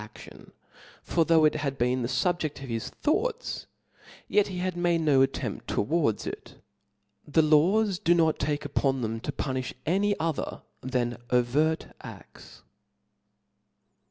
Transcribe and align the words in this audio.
This 0.01 0.07
was 0.07 0.15
a 0.15 0.17
moft 0.17 0.23
tyrannical 0.23 0.45
aftion; 0.49 1.03
for 1.03 1.25
though 1.25 1.45
it 1.45 1.55
had 1.57 1.77
been 1.77 2.01
the 2.01 2.07
fubjeft 2.07 2.63
of 2.63 2.69
his 2.69 2.89
thoughts, 2.89 3.67
yet 4.27 4.47
he 4.47 4.57
had 4.57 4.75
made 4.75 5.01
no 5.01 5.21
attempt 5.21 5.67
* 5.67 5.67
towards 5.67 6.25
it. 6.25 6.55
The 7.27 7.43
laws 7.43 7.99
do 7.99 8.15
not 8.15 8.39
take 8.39 8.65
upon 8.65 9.01
them 9.01 9.19
to 9.19 9.31
punifh 9.31 9.73
any 9.85 10.19
other 10.19 10.63
than 10.81 11.17
overt 11.29 11.85
afts. 12.03 12.63